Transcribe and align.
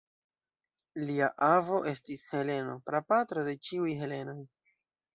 Lia 1.09 1.27
avo 1.49 1.83
estis 1.93 2.25
Heleno, 2.33 2.81
prapatro 2.91 3.47
de 3.51 3.57
ĉiuj 3.69 3.99
helenoj. 4.05 4.41